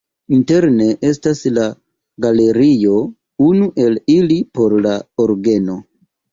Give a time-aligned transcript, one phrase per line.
[0.35, 1.65] Interne estas du
[2.25, 2.95] galerioj,
[3.51, 5.81] unu el ili por la orgeno.